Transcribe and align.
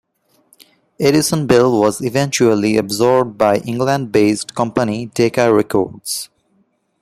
Edison-Bell 0.99 1.79
was 1.79 2.01
eventually 2.03 2.75
absorbed 2.75 3.37
by 3.37 3.57
England-based 3.57 4.55
company 4.55 5.05
Decca 5.05 5.53
Records. 5.53 6.31